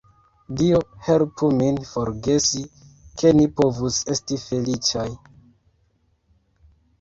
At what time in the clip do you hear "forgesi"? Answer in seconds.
1.89-2.61